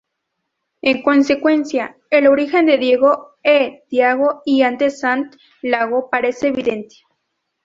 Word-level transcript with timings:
En 0.81 1.03
consecuencia, 1.03 1.95
el 2.09 2.25
origen 2.25 2.65
de 2.65 2.79
"Diego" 2.79 3.35
en 3.43 3.81
"Tiago" 3.87 4.41
y 4.45 4.63
antes 4.63 4.99
"Sant 4.99 5.35
Iago" 5.61 6.09
parece 6.09 6.47
evidente. 6.47 6.95